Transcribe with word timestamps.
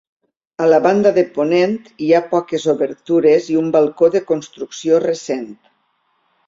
A 0.63 0.69
la 0.69 0.79
banda 0.85 1.11
de 1.17 1.23
ponent 1.35 1.75
hi 2.05 2.09
ha 2.13 2.23
poques 2.33 2.65
obertures 2.75 3.51
i 3.55 3.59
un 3.63 3.71
balcó 3.79 4.11
de 4.19 4.27
construcció 4.33 5.05
recent. 5.09 5.47